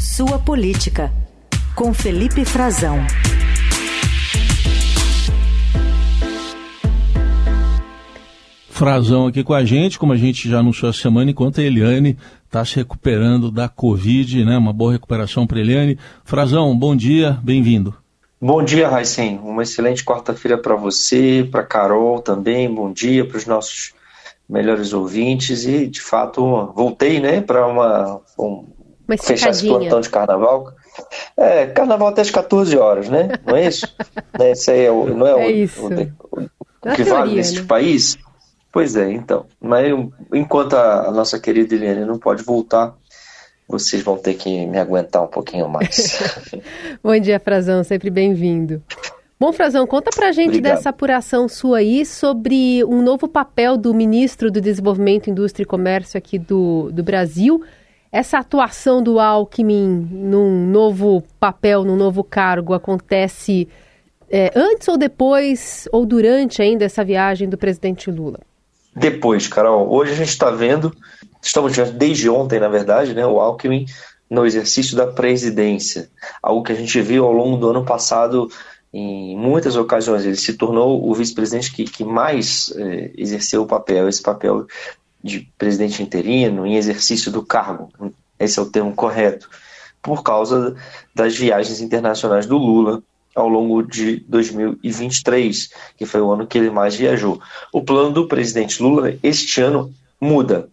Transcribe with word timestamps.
Sua 0.00 0.38
Política, 0.38 1.12
com 1.76 1.92
Felipe 1.92 2.42
Frazão. 2.42 2.96
Frazão 8.70 9.26
aqui 9.26 9.44
com 9.44 9.52
a 9.52 9.62
gente, 9.62 9.98
como 9.98 10.14
a 10.14 10.16
gente 10.16 10.48
já 10.48 10.60
anunciou 10.60 10.88
a 10.88 10.94
semana, 10.94 11.30
enquanto 11.30 11.60
a 11.60 11.62
Eliane 11.62 12.16
está 12.46 12.64
se 12.64 12.76
recuperando 12.76 13.50
da 13.50 13.68
Covid, 13.68 14.42
né? 14.42 14.56
Uma 14.56 14.72
boa 14.72 14.92
recuperação 14.92 15.46
para 15.46 15.60
Eliane. 15.60 15.98
Frazão, 16.24 16.74
bom 16.74 16.96
dia, 16.96 17.38
bem-vindo. 17.42 17.94
Bom 18.40 18.64
dia, 18.64 18.88
Raicen. 18.88 19.38
Uma 19.44 19.64
excelente 19.64 20.02
quarta-feira 20.02 20.56
para 20.56 20.76
você, 20.76 21.46
para 21.52 21.62
Carol 21.62 22.22
também. 22.22 22.74
Bom 22.74 22.90
dia 22.90 23.22
para 23.26 23.36
os 23.36 23.44
nossos 23.44 23.92
melhores 24.48 24.94
ouvintes. 24.94 25.66
E, 25.66 25.86
de 25.86 26.00
fato, 26.00 26.72
voltei, 26.74 27.20
né, 27.20 27.42
para 27.42 27.66
uma, 27.66 28.18
um, 28.38 28.64
uma 29.16 29.22
fechar 29.22 29.50
esse 29.50 29.66
plantão 29.66 30.00
de 30.00 30.08
carnaval. 30.08 30.72
É, 31.36 31.66
carnaval 31.66 32.08
até 32.08 32.20
as 32.20 32.30
14 32.30 32.76
horas, 32.76 33.08
né? 33.08 33.28
Não 33.46 33.56
é 33.56 33.66
isso? 33.66 33.86
né? 34.38 34.52
Isso 34.52 34.70
aí 34.70 34.84
é 34.84 34.90
o, 34.90 35.06
não 35.06 35.26
é, 35.26 35.30
é 35.30 35.34
o, 35.34 35.84
o, 35.84 36.42
o, 36.42 36.50
o 36.82 36.94
que 36.94 37.02
vale 37.04 37.34
nesse 37.34 37.60
né? 37.60 37.66
país? 37.66 38.18
Pois 38.72 38.96
é, 38.96 39.10
então. 39.10 39.46
Mas 39.60 39.86
enquanto 40.32 40.74
a, 40.74 41.10
nossa 41.10 41.38
querida 41.38 41.74
Eliane 41.74 42.04
não 42.04 42.18
pode 42.18 42.42
voltar, 42.42 42.94
vocês 43.68 44.02
vão 44.02 44.16
ter 44.16 44.34
que 44.34 44.66
me 44.66 44.78
aguentar 44.78 45.22
um 45.22 45.28
pouquinho 45.28 45.68
mais. 45.68 46.18
Bom 47.02 47.18
dia, 47.18 47.40
Frazão, 47.40 47.82
sempre 47.82 48.10
bem-vindo. 48.10 48.82
Bom, 49.38 49.52
Frazão, 49.52 49.86
conta 49.86 50.10
pra 50.14 50.32
gente 50.32 50.48
Obrigado. 50.48 50.76
dessa 50.76 50.90
apuração 50.90 51.48
sua 51.48 51.78
aí 51.78 52.04
sobre 52.04 52.84
um 52.84 53.00
novo 53.00 53.26
papel 53.26 53.76
do 53.76 53.94
ministro 53.94 54.50
do 54.50 54.60
Desenvolvimento, 54.60 55.30
Indústria 55.30 55.62
e 55.62 55.66
Comércio 55.66 56.18
aqui 56.18 56.38
do, 56.38 56.90
do 56.92 57.02
Brasil. 57.02 57.62
Essa 58.12 58.38
atuação 58.38 59.02
do 59.02 59.20
Alckmin 59.20 60.08
num 60.10 60.66
novo 60.66 61.22
papel, 61.38 61.84
num 61.84 61.96
novo 61.96 62.24
cargo, 62.24 62.74
acontece 62.74 63.68
é, 64.28 64.50
antes 64.54 64.88
ou 64.88 64.98
depois, 64.98 65.88
ou 65.92 66.04
durante 66.04 66.60
ainda 66.60 66.84
essa 66.84 67.04
viagem 67.04 67.48
do 67.48 67.56
presidente 67.56 68.10
Lula? 68.10 68.40
depois, 68.94 69.46
Carol. 69.48 69.90
Hoje 69.92 70.12
a 70.12 70.16
gente 70.16 70.28
está 70.28 70.50
vendo, 70.50 70.94
estamos 71.42 71.76
desde 71.92 72.28
ontem, 72.28 72.60
na 72.60 72.68
verdade, 72.68 73.14
né, 73.14 73.26
o 73.26 73.40
Alckmin 73.40 73.86
no 74.28 74.46
exercício 74.46 74.96
da 74.96 75.06
presidência. 75.06 76.08
Algo 76.42 76.62
que 76.62 76.72
a 76.72 76.74
gente 76.74 77.00
viu 77.00 77.24
ao 77.24 77.32
longo 77.32 77.56
do 77.56 77.70
ano 77.70 77.84
passado 77.84 78.48
em 78.92 79.36
muitas 79.36 79.76
ocasiões. 79.76 80.24
Ele 80.24 80.36
se 80.36 80.54
tornou 80.54 81.08
o 81.08 81.14
vice-presidente 81.14 81.72
que, 81.72 81.84
que 81.84 82.04
mais 82.04 82.72
eh, 82.76 83.10
exerceu 83.16 83.62
o 83.62 83.66
papel, 83.66 84.08
esse 84.08 84.22
papel 84.22 84.66
de 85.22 85.48
presidente 85.58 86.02
interino, 86.02 86.66
em 86.66 86.76
exercício 86.76 87.30
do 87.30 87.44
cargo. 87.44 87.90
Esse 88.38 88.58
é 88.58 88.62
o 88.62 88.70
termo 88.70 88.94
correto. 88.94 89.48
Por 90.02 90.22
causa 90.22 90.74
das 91.14 91.36
viagens 91.36 91.80
internacionais 91.80 92.46
do 92.46 92.56
Lula 92.56 93.02
ao 93.34 93.48
longo 93.48 93.82
de 93.82 94.24
2023, 94.28 95.70
que 95.96 96.06
foi 96.06 96.20
o 96.20 96.32
ano 96.32 96.46
que 96.46 96.58
ele 96.58 96.70
mais 96.70 96.94
viajou. 96.94 97.40
O 97.72 97.82
plano 97.82 98.10
do 98.10 98.26
presidente 98.26 98.82
Lula 98.82 99.14
este 99.22 99.60
ano 99.60 99.92
muda. 100.20 100.68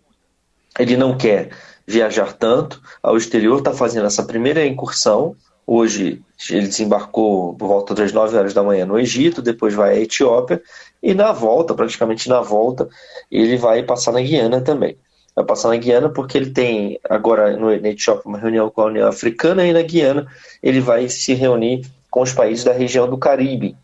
Ele 0.80 0.98
não 0.98 1.18
quer 1.18 1.52
viajar 1.86 2.34
tanto 2.34 2.82
ao 3.02 3.18
exterior, 3.18 3.60
está 3.60 3.74
fazendo 3.74 4.06
essa 4.06 4.24
primeira 4.24 4.66
incursão. 4.66 5.36
Hoje 5.70 6.22
ele 6.50 6.68
desembarcou 6.68 7.54
por 7.54 7.68
volta 7.68 7.94
das 7.94 8.14
9 8.14 8.38
horas 8.38 8.54
da 8.54 8.64
manhã 8.64 8.86
no 8.86 8.98
Egito, 8.98 9.42
depois 9.42 9.74
vai 9.74 9.98
à 9.98 10.00
Etiópia, 10.00 10.62
e 11.04 11.14
na 11.14 11.34
volta, 11.34 11.74
praticamente 11.74 12.30
na 12.30 12.40
volta, 12.40 12.88
ele 13.30 13.58
vai 13.58 13.84
passar 13.84 14.14
na 14.14 14.22
Guiana 14.22 14.62
também. 14.62 14.98
Vai 15.36 15.44
passar 15.44 15.68
na 15.68 15.76
Guiana 15.76 16.10
porque 16.10 16.38
ele 16.38 16.52
tem 16.52 16.98
agora 17.10 17.58
no, 17.58 17.70
na 17.70 17.90
Etiópia 17.90 18.24
uma 18.26 18.38
reunião 18.38 18.70
com 18.70 18.82
a 18.82 18.86
União 18.86 19.10
Africana 19.10 19.66
e 19.66 19.74
na 19.74 19.82
Guiana 19.82 20.26
ele 20.64 20.80
vai 20.80 21.10
se 21.10 21.34
reunir 21.34 21.82
com 22.10 22.22
os 22.22 22.32
países 22.32 22.64
da 22.64 22.72
região 22.72 23.10
do 23.10 23.18
Caribe, 23.18 23.76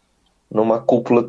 numa 0.50 0.80
cúpula 0.80 1.28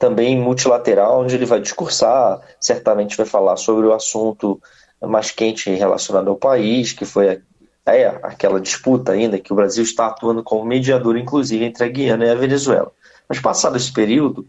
também 0.00 0.36
multilateral, 0.36 1.20
onde 1.20 1.36
ele 1.36 1.46
vai 1.46 1.60
discursar, 1.60 2.40
certamente 2.58 3.16
vai 3.16 3.24
falar 3.24 3.56
sobre 3.56 3.86
o 3.86 3.92
assunto 3.92 4.60
mais 5.00 5.30
quente 5.30 5.70
relacionado 5.70 6.28
ao 6.28 6.36
país, 6.36 6.92
que 6.92 7.04
foi 7.04 7.40
é, 7.86 8.06
aquela 8.22 8.60
disputa 8.60 9.12
ainda 9.12 9.38
que 9.38 9.52
o 9.52 9.56
Brasil 9.56 9.82
está 9.82 10.06
atuando 10.06 10.42
como 10.42 10.64
mediador, 10.64 11.16
inclusive, 11.16 11.64
entre 11.64 11.84
a 11.84 11.88
Guiana 11.88 12.24
e 12.24 12.30
a 12.30 12.34
Venezuela. 12.34 12.92
Mas 13.28 13.40
passado 13.40 13.76
esse 13.76 13.92
período, 13.92 14.46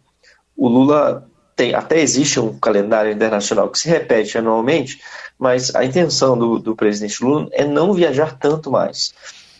o 0.56 0.68
Lula 0.68 1.28
tem, 1.56 1.74
até 1.74 2.00
existe 2.00 2.40
um 2.40 2.58
calendário 2.60 3.12
internacional 3.12 3.70
que 3.70 3.80
se 3.80 3.88
repete 3.90 4.38
anualmente, 4.38 5.02
mas 5.38 5.74
a 5.76 5.84
intenção 5.84 6.38
do, 6.38 6.60
do 6.60 6.76
presidente 6.76 7.24
Lula 7.24 7.48
é 7.52 7.66
não 7.66 7.94
viajar 7.94 8.38
tanto 8.38 8.72
mais. 8.72 9.14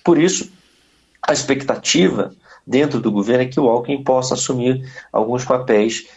Por 0.04 0.20
isso, 0.20 0.52
a 1.22 1.34
expectativa 1.34 2.34
dentro 2.66 3.00
do 3.00 3.12
governo 3.12 3.44
é 3.44 3.48
que 3.48 3.60
o 3.60 3.70
Alckmin 3.70 4.04
possa 4.04 4.34
assumir 4.34 4.88
alguns 5.12 5.46
papéis 5.46 6.08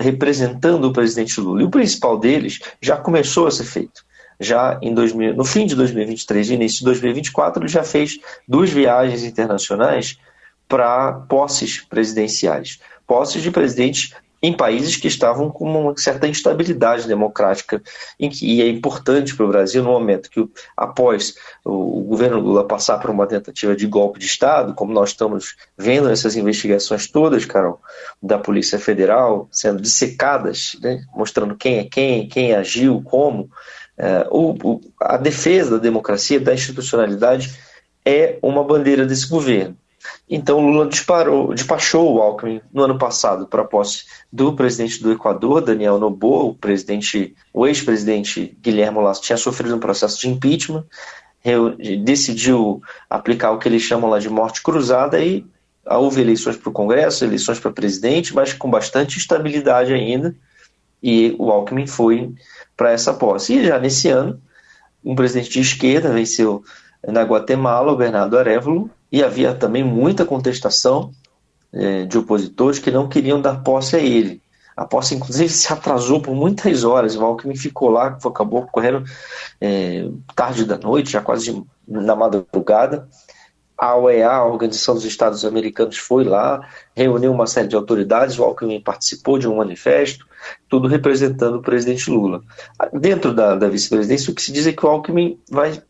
representando 0.00 0.84
o 0.84 0.92
presidente 0.92 1.40
Lula. 1.40 1.62
E 1.62 1.64
o 1.64 1.70
principal 1.70 2.18
deles 2.18 2.60
já 2.80 2.96
começou 2.96 3.46
a 3.46 3.50
ser 3.50 3.64
feito. 3.64 4.04
Já 4.42 4.78
em 4.82 4.92
2000, 4.92 5.34
no 5.34 5.44
fim 5.44 5.66
de 5.66 5.74
2023 5.74 6.50
e 6.50 6.54
início 6.54 6.78
de 6.80 6.84
2024, 6.86 7.62
ele 7.62 7.68
já 7.68 7.84
fez 7.84 8.18
duas 8.46 8.70
viagens 8.70 9.22
internacionais 9.24 10.18
para 10.68 11.12
posses 11.12 11.80
presidenciais. 11.80 12.80
Posses 13.06 13.42
de 13.42 13.50
presidentes 13.50 14.14
em 14.42 14.52
países 14.52 14.96
que 14.96 15.06
estavam 15.06 15.48
com 15.48 15.64
uma 15.64 15.96
certa 15.96 16.26
instabilidade 16.26 17.06
democrática, 17.06 17.80
em 18.18 18.28
que, 18.28 18.44
e 18.44 18.60
é 18.60 18.68
importante 18.68 19.36
para 19.36 19.46
o 19.46 19.48
Brasil, 19.48 19.84
no 19.84 19.90
momento 19.90 20.28
que, 20.28 20.44
após 20.76 21.36
o, 21.64 22.00
o, 22.00 22.02
governo 22.02 22.40
Lula 22.40 22.66
passar 22.66 22.98
por 22.98 23.08
uma 23.08 23.26
tentativa 23.26 23.76
de 23.76 23.86
golpe 23.86 24.18
de 24.18 24.26
Estado, 24.26 24.74
como 24.74 24.92
nós 24.92 25.10
estamos 25.10 25.54
vendo 25.78 26.10
essas 26.10 26.34
investigações 26.34 27.06
todas, 27.06 27.44
Carol, 27.44 27.80
da 28.20 28.36
Polícia 28.36 28.80
Federal, 28.80 29.48
sendo 29.52 29.80
dissecadas, 29.80 30.76
né, 30.82 31.04
mostrando 31.14 31.54
quem 31.54 31.78
é 31.78 31.84
quem, 31.84 32.26
quem 32.26 32.52
agiu, 32.52 33.00
como, 33.04 33.48
é, 33.96 34.26
o, 34.30 34.56
o, 34.62 34.80
a 35.00 35.16
defesa 35.16 35.72
da 35.72 35.78
democracia, 35.78 36.40
da 36.40 36.54
institucionalidade, 36.54 37.54
é 38.04 38.38
uma 38.42 38.64
bandeira 38.64 39.06
desse 39.06 39.28
governo. 39.28 39.76
Então 40.28 40.60
Lula 40.60 40.88
disparou, 40.88 41.54
despachou 41.54 42.14
o 42.14 42.20
Alckmin 42.20 42.60
no 42.72 42.82
ano 42.82 42.98
passado 42.98 43.46
para 43.46 43.62
a 43.62 43.64
posse 43.64 44.04
do 44.32 44.52
presidente 44.52 45.00
do 45.00 45.12
Equador, 45.12 45.60
Daniel 45.60 45.98
Noboa, 45.98 46.44
o 46.44 46.54
presidente, 46.54 47.34
o 47.52 47.66
ex-presidente 47.66 48.56
Guilherme 48.60 48.98
Lasso 48.98 49.22
tinha 49.22 49.36
sofrido 49.36 49.76
um 49.76 49.80
processo 49.80 50.18
de 50.20 50.28
impeachment, 50.28 50.84
decidiu 52.02 52.82
aplicar 53.08 53.52
o 53.52 53.58
que 53.58 53.68
eles 53.68 53.82
chamam 53.82 54.10
lá 54.10 54.18
de 54.18 54.28
morte 54.28 54.62
cruzada 54.62 55.20
e 55.20 55.44
houve 55.86 56.20
eleições 56.20 56.56
para 56.56 56.70
o 56.70 56.72
Congresso, 56.72 57.24
eleições 57.24 57.58
para 57.58 57.70
presidente, 57.70 58.34
mas 58.34 58.52
com 58.52 58.70
bastante 58.70 59.18
estabilidade 59.18 59.92
ainda, 59.92 60.34
e 61.02 61.34
o 61.38 61.50
Alckmin 61.50 61.86
foi 61.86 62.32
para 62.76 62.90
essa 62.92 63.14
posse. 63.14 63.54
E 63.54 63.66
já 63.66 63.78
nesse 63.78 64.08
ano, 64.08 64.40
um 65.04 65.14
presidente 65.14 65.50
de 65.50 65.60
esquerda 65.60 66.12
venceu 66.12 66.62
na 67.06 67.22
Guatemala, 67.22 67.92
o 67.92 67.96
Bernardo 67.96 68.38
Arevalo, 68.38 68.90
e 69.10 69.22
havia 69.22 69.54
também 69.54 69.82
muita 69.82 70.24
contestação 70.24 71.10
é, 71.72 72.04
de 72.04 72.16
opositores 72.18 72.78
que 72.78 72.90
não 72.90 73.08
queriam 73.08 73.40
dar 73.40 73.62
posse 73.62 73.96
a 73.96 73.98
ele. 73.98 74.40
A 74.76 74.86
posse, 74.86 75.14
inclusive, 75.14 75.48
se 75.52 75.72
atrasou 75.72 76.20
por 76.20 76.34
muitas 76.34 76.84
horas. 76.84 77.16
O 77.16 77.24
Alckmin 77.24 77.56
ficou 77.56 77.90
lá, 77.90 78.18
acabou 78.24 78.66
correndo 78.66 79.04
é, 79.60 80.08
tarde 80.34 80.64
da 80.64 80.78
noite, 80.78 81.12
já 81.12 81.20
quase 81.20 81.62
na 81.86 82.14
madrugada. 82.14 83.08
A 83.82 83.96
OEA, 83.96 84.30
a 84.30 84.44
Organização 84.44 84.94
dos 84.94 85.04
Estados 85.04 85.44
Americanos, 85.44 85.98
foi 85.98 86.22
lá, 86.22 86.64
reuniu 86.94 87.32
uma 87.32 87.48
série 87.48 87.66
de 87.66 87.74
autoridades. 87.74 88.38
O 88.38 88.44
Alckmin 88.44 88.80
participou 88.80 89.40
de 89.40 89.48
um 89.48 89.56
manifesto, 89.56 90.24
tudo 90.68 90.86
representando 90.86 91.56
o 91.56 91.62
presidente 91.62 92.08
Lula. 92.08 92.42
Dentro 92.92 93.34
da, 93.34 93.56
da 93.56 93.68
vice-presidência, 93.68 94.30
o 94.30 94.34
que 94.36 94.40
se 94.40 94.52
diz 94.52 94.68
é 94.68 94.72
que 94.72 94.86
o 94.86 94.88
Alckmin 94.88 95.36
vai 95.50 95.82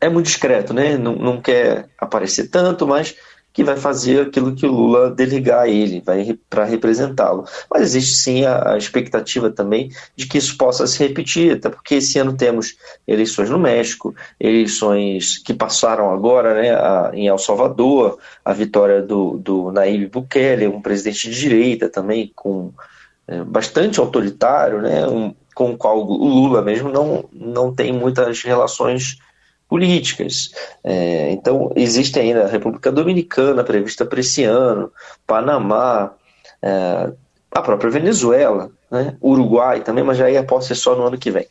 é 0.00 0.08
muito 0.08 0.26
discreto, 0.26 0.72
né? 0.72 0.96
Não, 0.96 1.16
não 1.16 1.40
quer 1.40 1.88
aparecer 1.98 2.48
tanto, 2.48 2.86
mas 2.86 3.16
que 3.56 3.64
vai 3.64 3.78
fazer 3.78 4.20
aquilo 4.20 4.54
que 4.54 4.66
o 4.66 4.70
Lula 4.70 5.10
delegar 5.10 5.62
a 5.62 5.68
ele, 5.68 6.02
vai 6.04 6.38
para 6.50 6.66
representá-lo. 6.66 7.46
Mas 7.70 7.84
existe 7.84 8.14
sim 8.18 8.44
a, 8.44 8.72
a, 8.72 8.76
expectativa 8.76 9.50
também 9.50 9.90
de 10.14 10.26
que 10.26 10.36
isso 10.36 10.58
possa 10.58 10.86
se 10.86 10.98
repetir, 10.98 11.54
até 11.54 11.70
porque 11.70 11.94
esse 11.94 12.18
ano 12.18 12.36
temos 12.36 12.76
eleições 13.08 13.48
no 13.48 13.58
México, 13.58 14.14
eleições 14.38 15.38
que 15.38 15.54
passaram 15.54 16.12
agora 16.12 16.52
né, 16.52 16.70
a, 16.72 17.10
em 17.14 17.28
El 17.28 17.38
Salvador, 17.38 18.18
a 18.44 18.52
vitória 18.52 19.00
do, 19.00 19.38
do 19.38 19.72
Naíbe 19.72 20.08
Bukele, 20.08 20.68
um 20.68 20.82
presidente 20.82 21.30
de 21.30 21.40
direita 21.40 21.88
também, 21.88 22.30
com 22.36 22.74
é, 23.26 23.42
bastante 23.42 23.98
autoritário, 23.98 24.82
né, 24.82 25.08
um, 25.08 25.34
com 25.54 25.70
o 25.70 25.78
qual 25.78 26.06
o 26.06 26.28
Lula 26.28 26.60
mesmo 26.60 26.90
não, 26.90 27.24
não 27.32 27.74
tem 27.74 27.90
muitas 27.90 28.42
relações 28.42 29.16
políticas. 29.68 30.52
É, 30.82 31.30
então, 31.30 31.72
existe 31.74 32.18
ainda 32.18 32.44
a 32.44 32.48
República 32.48 32.90
Dominicana 32.92 33.64
prevista 33.64 34.04
para 34.04 34.20
esse 34.20 34.44
ano, 34.44 34.92
Panamá, 35.26 36.12
é, 36.62 37.12
a 37.50 37.62
própria 37.62 37.90
Venezuela. 37.90 38.70
né? 38.90 39.16
Uruguai 39.22 39.80
também, 39.80 40.04
mas 40.04 40.18
já 40.18 40.42
pode 40.44 40.66
ser 40.66 40.74
só 40.74 40.94
no 40.94 41.04
ano 41.04 41.18
que 41.18 41.30
vem. 41.30 41.46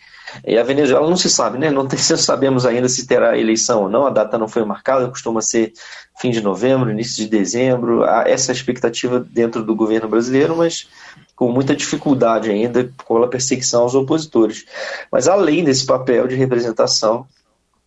E 0.45 0.57
a 0.57 0.63
Venezuela 0.63 1.09
não 1.09 1.17
se 1.17 1.29
sabe, 1.29 1.57
né? 1.57 1.69
Não, 1.69 1.87
tem, 1.87 1.99
não 2.09 2.17
sabemos 2.17 2.65
ainda 2.65 2.87
se 2.89 3.07
terá 3.07 3.37
eleição 3.37 3.83
ou 3.83 3.89
não, 3.89 4.05
a 4.05 4.09
data 4.09 4.37
não 4.37 4.47
foi 4.47 4.63
marcada, 4.63 5.07
costuma 5.07 5.41
ser 5.41 5.73
fim 6.19 6.31
de 6.31 6.41
novembro, 6.41 6.91
início 6.91 7.23
de 7.23 7.29
dezembro. 7.29 8.03
Há 8.03 8.23
essa 8.27 8.51
expectativa 8.51 9.19
dentro 9.19 9.63
do 9.63 9.75
governo 9.75 10.07
brasileiro, 10.07 10.55
mas 10.55 10.87
com 11.35 11.51
muita 11.51 11.75
dificuldade 11.75 12.49
ainda 12.49 12.89
pela 13.07 13.27
perseguição 13.27 13.83
aos 13.83 13.95
opositores. 13.95 14.65
Mas 15.11 15.27
além 15.27 15.63
desse 15.63 15.85
papel 15.85 16.27
de 16.27 16.35
representação 16.35 17.27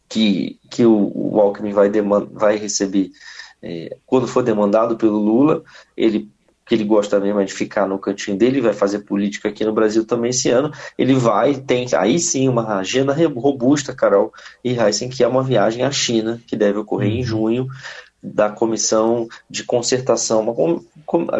que, 0.09 0.59
que 0.71 0.85
o, 0.85 1.13
o 1.15 1.41
Alckmin 1.41 1.73
vai, 1.73 1.91
vai 2.33 2.57
receber 2.57 3.11
é, 3.63 3.97
quando 4.07 4.29
for 4.29 4.43
demandado 4.43 4.97
pelo 4.97 5.19
Lula, 5.19 5.63
ele 5.97 6.31
que 6.69 6.75
ele 6.75 6.85
gosta 6.85 7.19
mesmo 7.19 7.41
é 7.41 7.45
de 7.45 7.53
ficar 7.55 7.89
no 7.89 7.99
cantinho 7.99 8.37
dele, 8.37 8.61
vai 8.61 8.75
fazer 8.75 8.99
política 8.99 9.49
aqui 9.49 9.65
no 9.65 9.73
Brasil 9.73 10.05
também 10.05 10.29
esse 10.29 10.51
ano, 10.51 10.71
ele 10.99 11.15
vai, 11.15 11.55
tem 11.55 11.87
aí 11.97 12.19
sim 12.21 12.47
uma 12.47 12.77
agenda 12.77 13.17
robusta, 13.35 13.95
Carol 13.95 14.31
e 14.63 14.79
Heisen, 14.79 15.09
que 15.09 15.25
é 15.25 15.27
uma 15.27 15.43
viagem 15.43 15.83
à 15.83 15.91
China, 15.91 16.39
que 16.47 16.55
deve 16.55 16.79
ocorrer 16.79 17.11
em 17.11 17.21
uhum. 17.21 17.25
junho, 17.25 17.69
da 18.23 18.51
comissão 18.51 19.29
de 19.49 19.63
concertação, 19.63 20.45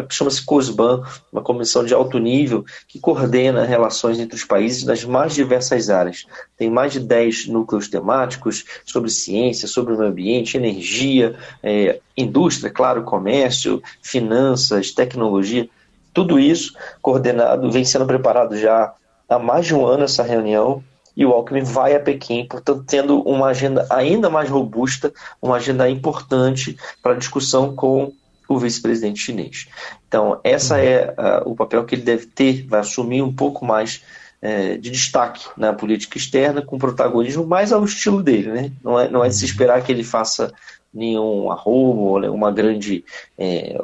chama-se 0.09 0.43
COSBAN, 0.45 1.03
uma 1.31 1.41
comissão 1.41 1.83
de 1.83 1.93
alto 1.93 2.17
nível 2.17 2.63
que 2.87 2.99
coordena 2.99 3.65
relações 3.65 4.17
entre 4.17 4.35
os 4.35 4.45
países 4.45 4.85
nas 4.85 5.03
mais 5.03 5.33
diversas 5.33 5.89
áreas. 5.89 6.25
Tem 6.57 6.69
mais 6.69 6.93
de 6.93 7.01
10 7.01 7.47
núcleos 7.47 7.89
temáticos 7.89 8.63
sobre 8.85 9.09
ciência, 9.09 9.67
sobre 9.67 9.93
o 9.93 9.97
meio 9.97 10.09
ambiente, 10.09 10.55
energia, 10.55 11.35
é, 11.61 11.99
indústria, 12.15 12.71
claro, 12.71 13.03
comércio, 13.03 13.81
finanças, 14.01 14.91
tecnologia. 14.91 15.67
Tudo 16.13 16.39
isso 16.39 16.73
coordenado, 17.01 17.69
vem 17.69 17.83
sendo 17.83 18.05
preparado 18.05 18.57
já 18.57 18.93
há 19.27 19.37
mais 19.37 19.65
de 19.65 19.75
um 19.75 19.85
ano 19.85 20.05
essa 20.05 20.23
reunião 20.23 20.81
e 21.19 21.25
o 21.25 21.33
Alckmin 21.33 21.63
vai 21.63 21.93
a 21.93 21.99
Pequim, 21.99 22.45
portanto, 22.45 22.85
tendo 22.87 23.21
uma 23.23 23.47
agenda 23.47 23.85
ainda 23.89 24.29
mais 24.29 24.49
robusta, 24.49 25.11
uma 25.41 25.57
agenda 25.57 25.89
importante 25.89 26.77
para 27.03 27.13
discussão 27.13 27.75
com 27.75 28.13
o 28.47 28.57
vice-presidente 28.57 29.19
chinês. 29.19 29.67
Então, 30.07 30.39
essa 30.45 30.79
é 30.79 31.13
uh, 31.13 31.49
o 31.49 31.57
papel 31.57 31.83
que 31.83 31.93
ele 31.93 32.03
deve 32.03 32.25
ter, 32.27 32.65
vai 32.65 32.79
assumir 32.79 33.21
um 33.21 33.33
pouco 33.33 33.65
mais 33.65 34.01
uh, 34.41 34.77
de 34.77 34.89
destaque 34.89 35.45
na 35.57 35.73
política 35.73 36.17
externa, 36.17 36.61
com 36.61 36.79
protagonismo 36.79 37.45
mais 37.45 37.73
ao 37.73 37.83
estilo 37.83 38.23
dele. 38.23 38.49
Né? 38.53 38.71
Não, 38.81 38.97
é, 38.97 39.09
não 39.09 39.23
é 39.23 39.27
de 39.27 39.35
se 39.35 39.43
esperar 39.43 39.83
que 39.83 39.91
ele 39.91 40.05
faça 40.05 40.53
nenhum 40.93 41.51
arrobo, 41.51 42.17
uma 42.31 42.49
grande 42.49 43.03
é, 43.37 43.77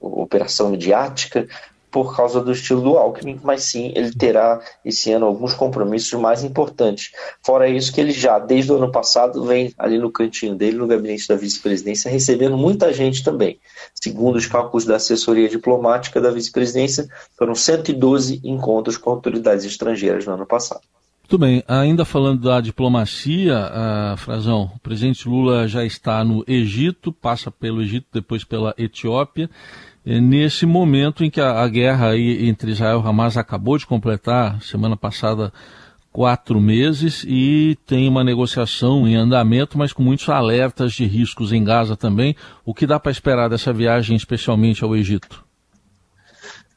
operação 0.00 0.70
midiática, 0.70 1.48
por 1.90 2.14
causa 2.14 2.40
do 2.40 2.52
estilo 2.52 2.82
do 2.82 2.98
Alckmin, 2.98 3.40
mas 3.42 3.62
sim 3.64 3.92
ele 3.94 4.12
terá 4.12 4.60
esse 4.84 5.12
ano 5.12 5.26
alguns 5.26 5.54
compromissos 5.54 6.18
mais 6.20 6.44
importantes. 6.44 7.12
Fora 7.44 7.68
isso, 7.68 7.92
que 7.92 8.00
ele 8.00 8.12
já, 8.12 8.38
desde 8.38 8.72
o 8.72 8.76
ano 8.76 8.90
passado, 8.90 9.44
vem 9.44 9.72
ali 9.78 9.98
no 9.98 10.10
cantinho 10.10 10.54
dele, 10.54 10.76
no 10.76 10.86
gabinete 10.86 11.28
da 11.28 11.36
vice-presidência, 11.36 12.10
recebendo 12.10 12.56
muita 12.56 12.92
gente 12.92 13.24
também. 13.24 13.58
Segundo 13.94 14.36
os 14.36 14.46
cálculos 14.46 14.84
da 14.84 14.96
assessoria 14.96 15.48
diplomática 15.48 16.20
da 16.20 16.30
vice-presidência, 16.30 17.08
foram 17.38 17.54
112 17.54 18.40
encontros 18.44 18.96
com 18.96 19.10
autoridades 19.10 19.64
estrangeiras 19.64 20.26
no 20.26 20.34
ano 20.34 20.46
passado. 20.46 20.82
Muito 21.28 21.38
bem, 21.38 21.64
ainda 21.66 22.04
falando 22.04 22.42
da 22.42 22.60
diplomacia, 22.60 23.58
uh, 23.58 24.16
Frazão, 24.16 24.70
o 24.76 24.78
presidente 24.78 25.28
Lula 25.28 25.66
já 25.66 25.84
está 25.84 26.22
no 26.22 26.44
Egito, 26.46 27.12
passa 27.12 27.50
pelo 27.50 27.82
Egito, 27.82 28.06
depois 28.12 28.44
pela 28.44 28.72
Etiópia, 28.78 29.50
nesse 30.06 30.64
momento 30.64 31.24
em 31.24 31.30
que 31.30 31.40
a, 31.40 31.62
a 31.62 31.68
guerra 31.68 32.10
aí 32.10 32.48
entre 32.48 32.70
Israel 32.70 33.02
e 33.04 33.08
Hamas 33.08 33.36
acabou 33.36 33.76
de 33.76 33.84
completar, 33.84 34.62
semana 34.62 34.96
passada, 34.96 35.52
quatro 36.12 36.60
meses 36.60 37.24
e 37.28 37.76
tem 37.84 38.08
uma 38.08 38.24
negociação 38.24 39.06
em 39.06 39.16
andamento, 39.16 39.76
mas 39.76 39.92
com 39.92 40.02
muitos 40.02 40.28
alertas 40.28 40.94
de 40.94 41.04
riscos 41.04 41.52
em 41.52 41.62
Gaza 41.62 41.96
também. 41.96 42.34
O 42.64 42.72
que 42.72 42.86
dá 42.86 42.98
para 42.98 43.12
esperar 43.12 43.50
dessa 43.50 43.72
viagem, 43.72 44.16
especialmente 44.16 44.82
ao 44.82 44.96
Egito? 44.96 45.45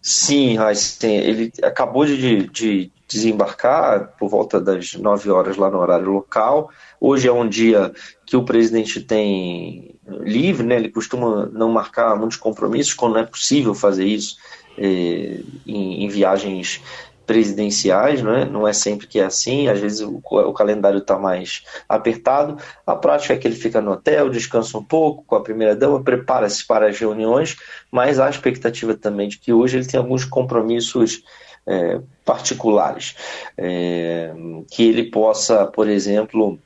Sim, 0.01 0.55
Raíssen, 0.55 1.17
ele 1.17 1.51
acabou 1.61 2.05
de, 2.05 2.47
de, 2.49 2.91
desembarcar 3.07 4.13
por 4.17 4.29
volta 4.29 4.61
das 4.61 4.93
9 4.93 5.29
horas 5.29 5.57
lá 5.57 5.69
no 5.69 5.79
horário 5.79 6.09
local. 6.09 6.69
Hoje 7.01 7.27
é 7.27 7.33
um 7.33 7.47
dia 7.47 7.91
que 8.25 8.37
o 8.37 8.45
presidente 8.45 9.01
tem 9.01 9.95
livre, 10.21 10.65
né? 10.65 10.75
ele 10.75 10.89
costuma 10.89 11.47
não 11.47 11.69
marcar 11.69 12.15
muitos 12.15 12.37
compromissos 12.37 12.93
quando 12.93 13.13
não 13.13 13.21
é 13.21 13.25
possível 13.25 13.73
fazer 13.73 14.05
isso 14.05 14.37
é, 14.77 15.41
em, 15.67 16.05
em, 16.05 16.07
viagens 16.07 16.81
presidenciais, 17.29 18.23
não 18.23 18.33
é? 18.33 18.43
não 18.43 18.67
é 18.67 18.73
sempre 18.73 19.05
que 19.05 19.19
é 19.19 19.25
assim, 19.25 19.67
às 19.67 19.79
vezes 19.79 20.01
o, 20.01 20.19
o 20.19 20.51
calendário 20.51 20.97
está 20.97 21.15
mais 21.15 21.63
apertado. 21.87 22.57
A 22.87 22.95
prática 22.95 23.35
é 23.35 23.37
que 23.37 23.47
ele 23.47 23.55
fica 23.55 23.79
no 23.79 23.91
hotel, 23.91 24.31
descansa 24.31 24.75
um 24.79 24.83
pouco 24.83 25.23
com 25.27 25.35
a 25.35 25.43
primeira-dama, 25.43 26.03
prepara-se 26.03 26.65
para 26.65 26.87
as 26.87 26.97
reuniões, 26.97 27.55
mas 27.91 28.19
há 28.19 28.25
a 28.25 28.31
expectativa 28.31 28.95
também 28.95 29.29
de 29.29 29.37
que 29.37 29.53
hoje 29.53 29.77
ele 29.77 29.85
tem 29.85 29.99
alguns 29.99 30.25
compromissos 30.25 31.21
é, 31.67 32.01
particulares, 32.25 33.15
é, 33.55 34.33
que 34.71 34.89
ele 34.89 35.11
possa, 35.11 35.67
por 35.67 35.87
exemplo, 35.87 36.57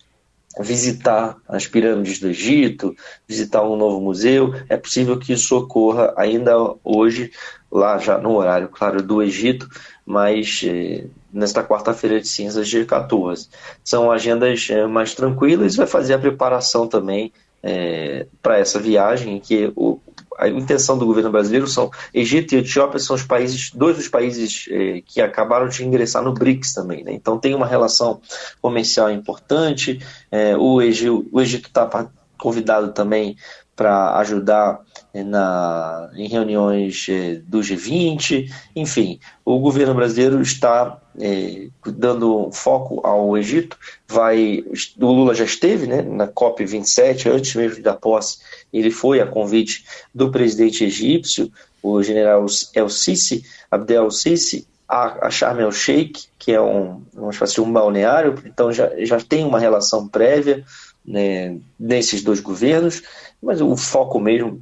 visitar 0.59 1.38
as 1.47 1.65
pirâmides 1.67 2.19
do 2.19 2.29
Egito, 2.29 2.95
visitar 3.27 3.63
um 3.63 3.75
novo 3.75 4.00
museu. 4.00 4.53
É 4.69 4.77
possível 4.77 5.17
que 5.17 5.33
isso 5.33 5.57
ocorra 5.57 6.13
ainda 6.15 6.53
hoje, 6.83 7.31
lá 7.71 7.97
já 7.97 8.17
no 8.17 8.35
horário, 8.35 8.69
claro, 8.69 9.01
do 9.01 9.21
Egito, 9.21 9.67
mas 10.05 10.61
é, 10.65 11.05
nesta 11.31 11.63
quarta-feira 11.63 12.21
de 12.21 12.27
cinzas, 12.27 12.67
dia 12.67 12.85
14. 12.85 13.50
São 13.83 14.11
agendas 14.11 14.67
é, 14.69 14.85
mais 14.85 15.15
tranquilas 15.15 15.75
vai 15.75 15.88
fazer 15.88 16.13
a 16.13 16.19
preparação 16.19 16.88
também 16.88 17.31
é, 17.63 18.27
para 18.41 18.59
essa 18.59 18.77
viagem, 18.77 19.39
que 19.39 19.71
o, 19.75 20.00
a 20.38 20.47
intenção 20.47 20.97
do 20.97 21.06
governo 21.06 21.31
brasileiro 21.31 21.68
são 21.68 21.91
Egito 22.13 22.53
e 22.53 22.59
Etiópia 22.59 23.00
são 23.00 23.15
os 23.15 23.24
países, 23.24 23.71
dois 23.74 23.97
dos 23.97 24.07
países 24.07 24.65
eh, 24.69 25.01
que 25.06 25.21
acabaram 25.21 25.68
de 25.68 25.85
ingressar 25.85 26.24
no 26.24 26.33
BRICS 26.33 26.74
também, 26.74 27.03
né? 27.03 27.13
Então 27.13 27.38
tem 27.38 27.53
uma 27.53 27.68
relação 27.68 28.21
comercial 28.62 29.12
importante. 29.12 30.00
Eh, 30.31 30.56
o, 30.57 30.81
Egito, 30.81 31.27
o 31.31 31.41
Egito 31.41 31.68
está 31.68 32.09
convidado 32.38 32.91
também 32.91 33.38
para 33.75 34.18
ajudar 34.19 34.81
eh, 35.13 35.24
na, 35.24 36.09
em 36.15 36.27
reuniões 36.27 37.07
eh, 37.09 37.41
do 37.45 37.59
G20, 37.59 38.51
enfim, 38.75 39.19
o 39.44 39.59
governo 39.59 39.94
brasileiro 39.94 40.41
está 40.41 41.00
eh, 41.19 41.69
dando 41.86 42.51
foco 42.51 43.06
ao 43.06 43.38
Egito. 43.38 43.77
Vai, 44.07 44.63
o 45.00 45.06
Lula 45.06 45.33
já 45.33 45.44
esteve 45.44 45.88
né, 45.88 46.01
na 46.01 46.27
COP 46.27 46.65
27, 46.65 47.29
antes 47.29 47.55
mesmo 47.55 47.84
da 47.84 47.93
posse, 47.93 48.39
ele 48.74 48.89
foi 48.89 49.22
a 49.22 49.27
convite 49.27 49.86
do 50.13 50.32
presidente 50.32 50.84
egípcio, 50.84 51.51
o 51.82 52.01
general 52.01 52.46
El 52.74 52.89
Sisi, 52.89 53.44
Abdel 53.70 54.10
Sisi, 54.10 54.68
a, 54.88 55.27
a 55.27 55.30
Sharm 55.30 55.60
el 55.60 55.72
Sheikh, 55.72 56.25
que 56.39 56.51
é 56.51 56.62
um, 56.62 57.01
espécie 57.30 57.56
de 57.56 57.62
um 57.62 57.72
balneário, 57.72 58.42
então 58.46 58.72
já, 58.72 58.92
já 59.06 59.20
tem 59.20 59.46
uma 59.46 59.60
relação 59.60 60.08
prévia 60.08 60.63
né, 61.06 61.58
nesses 61.80 62.24
dois 62.24 62.39
governos, 62.39 63.01
mas 63.42 63.62
o 63.62 63.75
foco 63.75 64.20
mesmo, 64.20 64.62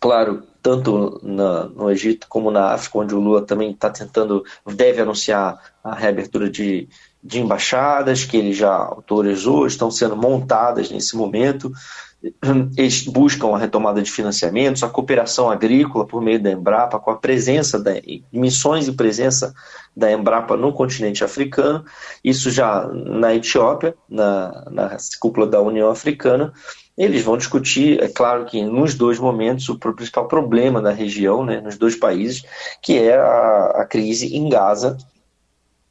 claro, 0.00 0.42
tanto 0.64 1.20
na, 1.22 1.64
no 1.66 1.90
Egito 1.90 2.26
como 2.26 2.50
na 2.50 2.72
África, 2.72 2.98
onde 2.98 3.14
o 3.14 3.20
Lula 3.20 3.42
também 3.42 3.70
está 3.70 3.90
tentando, 3.90 4.42
deve 4.66 5.02
anunciar 5.02 5.60
a 5.84 5.94
reabertura 5.94 6.48
de, 6.48 6.88
de 7.22 7.38
embaixadas, 7.38 8.24
que 8.24 8.38
ele 8.38 8.54
já 8.54 8.74
autorizou, 8.74 9.66
estão 9.66 9.90
sendo 9.90 10.16
montadas 10.16 10.90
nesse 10.90 11.18
momento. 11.18 11.70
Eles 12.78 13.02
buscam 13.04 13.54
a 13.54 13.58
retomada 13.58 14.00
de 14.00 14.10
financiamentos, 14.10 14.82
a 14.82 14.88
cooperação 14.88 15.50
agrícola 15.50 16.06
por 16.06 16.22
meio 16.22 16.42
da 16.42 16.52
Embrapa, 16.52 16.98
com 16.98 17.10
a 17.10 17.16
presença 17.16 17.78
da 17.78 17.92
missões 18.32 18.88
e 18.88 18.92
presença 18.92 19.52
da 19.94 20.10
Embrapa 20.10 20.56
no 20.56 20.72
continente 20.72 21.22
africano, 21.22 21.84
isso 22.24 22.50
já 22.50 22.88
na 22.88 23.34
Etiópia, 23.34 23.94
na, 24.08 24.64
na 24.70 24.96
cúpula 25.20 25.46
da 25.46 25.60
União 25.60 25.90
Africana. 25.90 26.54
Eles 26.96 27.22
vão 27.22 27.36
discutir, 27.36 28.00
é 28.00 28.08
claro 28.08 28.44
que 28.44 28.62
nos 28.62 28.94
dois 28.94 29.18
momentos, 29.18 29.68
o 29.68 29.76
principal 29.76 30.28
problema 30.28 30.80
da 30.80 30.92
região, 30.92 31.44
né, 31.44 31.60
nos 31.60 31.76
dois 31.76 31.96
países, 31.96 32.44
que 32.80 32.96
é 32.96 33.16
a, 33.16 33.82
a 33.82 33.84
crise 33.84 34.36
em 34.36 34.48
Gaza. 34.48 34.96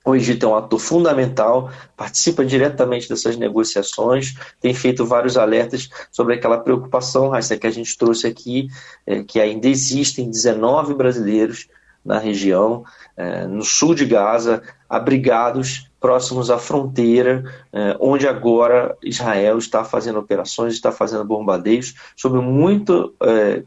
O 0.06 0.16
Egito 0.16 0.46
é 0.46 0.50
um 0.50 0.56
ator 0.56 0.80
fundamental, 0.80 1.72
participa 1.96 2.46
diretamente 2.46 3.08
dessas 3.08 3.38
negociações, 3.38 4.34
tem 4.60 4.74
feito 4.74 5.06
vários 5.06 5.38
alertas 5.38 5.90
sobre 6.12 6.36
aquela 6.36 6.58
preocupação, 6.58 7.30
Raíssa, 7.30 7.58
que 7.58 7.68
a 7.68 7.72
gente 7.72 7.98
trouxe 7.98 8.28
aqui, 8.28 8.68
é, 9.06 9.24
que 9.24 9.40
ainda 9.40 9.68
existem 9.68 10.30
19 10.30 10.94
brasileiros 10.94 11.68
na 12.04 12.20
região, 12.20 12.84
é, 13.16 13.46
no 13.46 13.64
sul 13.64 13.96
de 13.96 14.06
Gaza, 14.06 14.62
abrigados 14.90 15.90
próximos 16.00 16.50
à 16.52 16.58
fronteira, 16.58 17.44
é, 17.72 17.96
onde 18.00 18.28
agora 18.28 18.98
Israel 19.02 19.58
está 19.58 19.84
fazendo 19.86 20.20
operações, 20.20 20.74
está 20.74 20.92
fazendo 20.92 21.24
bombardeios, 21.24 21.96
sob 22.16 22.40
muito 22.40 23.14
é, 23.24 23.64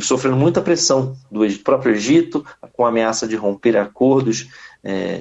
sofrendo 0.00 0.36
muita 0.36 0.62
pressão 0.62 1.14
do 1.30 1.46
próprio 1.62 1.94
Egito, 1.94 2.44
com 2.72 2.84
ameaça 2.86 3.28
de 3.28 3.36
romper 3.36 3.76
acordos 3.76 4.48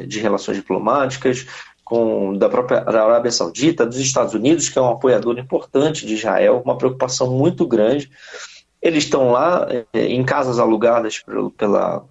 de 0.08 0.20
relações 0.20 0.58
diplomáticas, 0.58 1.48
com 1.84 2.38
da 2.38 2.48
própria 2.48 2.88
Arábia 2.88 3.32
Saudita, 3.32 3.86
dos 3.86 3.98
Estados 3.98 4.34
Unidos, 4.34 4.70
que 4.70 4.78
é 4.80 4.82
um 4.82 4.92
apoiador 4.92 5.38
importante 5.40 6.06
de 6.06 6.14
Israel, 6.14 6.62
uma 6.64 6.78
preocupação 6.78 7.32
muito 7.32 7.66
grande. 7.68 8.10
Eles 8.82 9.04
estão 9.04 9.32
lá 9.32 9.68
em 9.94 10.24
casas 10.24 10.58
alugadas 10.58 11.22
pela, 11.58 12.06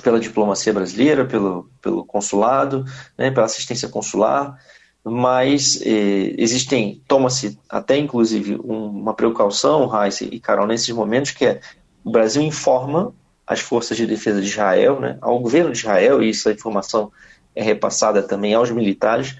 pela 0.00 0.20
diplomacia 0.20 0.72
brasileira, 0.72 1.24
pelo, 1.24 1.70
pelo 1.80 2.04
consulado, 2.04 2.84
né, 3.16 3.30
pela 3.30 3.46
assistência 3.46 3.88
consular, 3.88 4.58
mas 5.04 5.80
eh, 5.82 6.34
existem, 6.36 7.02
toma-se 7.08 7.58
até 7.68 7.96
inclusive 7.96 8.56
um, 8.56 8.86
uma 8.86 9.14
precaução, 9.14 9.86
Raíssa 9.86 10.24
e 10.24 10.38
Carol, 10.38 10.66
nesses 10.66 10.90
momentos, 10.90 11.30
que 11.30 11.46
é 11.46 11.60
o 12.04 12.10
Brasil 12.10 12.42
informa 12.42 13.14
as 13.46 13.60
forças 13.60 13.96
de 13.96 14.06
defesa 14.06 14.40
de 14.40 14.48
Israel, 14.48 15.00
né, 15.00 15.18
ao 15.20 15.38
governo 15.38 15.72
de 15.72 15.78
Israel, 15.78 16.22
e 16.22 16.30
essa 16.30 16.52
informação 16.52 17.10
é 17.54 17.62
repassada 17.62 18.22
também 18.22 18.54
aos 18.54 18.70
militares, 18.70 19.36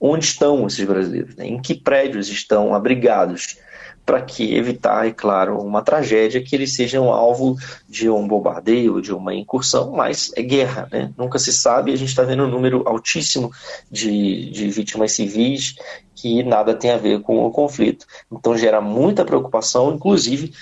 onde 0.00 0.24
estão 0.24 0.66
esses 0.66 0.84
brasileiros, 0.84 1.34
né, 1.36 1.46
em 1.46 1.60
que 1.60 1.74
prédios 1.74 2.28
estão 2.28 2.74
abrigados, 2.74 3.56
para 4.04 4.20
que 4.20 4.54
evitar, 4.54 5.06
é 5.06 5.10
claro, 5.10 5.58
uma 5.58 5.82
tragédia 5.82 6.42
que 6.42 6.54
eles 6.54 6.74
sejam 6.74 7.12
alvo 7.12 7.56
de 7.88 8.10
um 8.10 8.26
bombardeio, 8.26 9.00
de 9.00 9.12
uma 9.12 9.34
incursão, 9.34 9.92
mas 9.92 10.30
é 10.36 10.42
guerra, 10.42 10.88
né? 10.92 11.10
Nunca 11.16 11.38
se 11.38 11.52
sabe, 11.52 11.92
a 11.92 11.96
gente 11.96 12.08
está 12.08 12.22
vendo 12.22 12.44
um 12.44 12.50
número 12.50 12.86
altíssimo 12.86 13.50
de, 13.90 14.50
de 14.50 14.68
vítimas 14.68 15.12
civis 15.12 15.74
que 16.14 16.42
nada 16.42 16.74
tem 16.74 16.90
a 16.90 16.98
ver 16.98 17.20
com 17.22 17.44
o 17.44 17.50
conflito. 17.50 18.06
Então 18.30 18.56
gera 18.56 18.80
muita 18.80 19.24
preocupação, 19.24 19.94
inclusive 19.94 20.52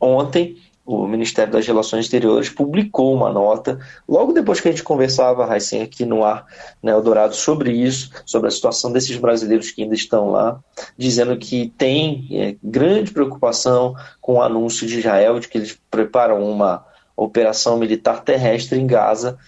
ontem 0.00 0.56
o 0.84 1.06
Ministério 1.06 1.52
das 1.52 1.66
Relações 1.66 2.06
Exteriores 2.06 2.48
publicou 2.48 3.14
uma 3.14 3.30
nota, 3.30 3.78
logo 4.08 4.32
depois 4.32 4.60
que 4.60 4.68
a 4.68 4.70
gente 4.70 4.82
conversava, 4.82 5.46
Raicen, 5.46 5.82
aqui 5.82 6.04
no 6.04 6.24
ar, 6.24 6.44
né, 6.82 6.90
Eldorado, 6.90 7.34
sobre 7.34 7.70
isso, 7.70 8.10
sobre 8.26 8.48
a 8.48 8.50
situação 8.50 8.92
desses 8.92 9.16
brasileiros 9.16 9.70
que 9.70 9.82
ainda 9.82 9.94
estão 9.94 10.30
lá, 10.30 10.58
dizendo 10.98 11.36
que 11.36 11.72
tem 11.78 12.26
é, 12.32 12.56
grande 12.62 13.12
preocupação 13.12 13.94
com 14.20 14.34
o 14.34 14.42
anúncio 14.42 14.86
de 14.86 14.98
Israel 14.98 15.38
de 15.38 15.48
que 15.48 15.58
eles 15.58 15.78
preparam 15.90 16.42
uma 16.42 16.84
operação 17.16 17.76
militar 17.76 18.20
terrestre 18.24 18.78
em 18.78 18.86
Gaza, 18.86 19.38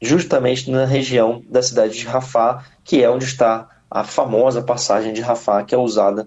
justamente 0.00 0.70
na 0.70 0.84
região 0.84 1.42
da 1.48 1.62
cidade 1.62 1.98
de 1.98 2.04
Rafah, 2.04 2.64
que 2.84 3.02
é 3.02 3.10
onde 3.10 3.24
está 3.24 3.68
a 3.90 4.04
famosa 4.04 4.62
passagem 4.62 5.12
de 5.12 5.20
Rafah, 5.20 5.64
que 5.64 5.74
é 5.74 5.78
usada 5.78 6.26